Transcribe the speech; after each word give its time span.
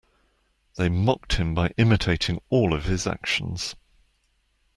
They 0.77 0.89
mocked 0.89 1.33
him 1.33 1.53
by 1.53 1.75
imitating 1.77 2.41
all 2.49 2.73
of 2.73 2.85
his 2.85 3.05
actions. 3.05 3.75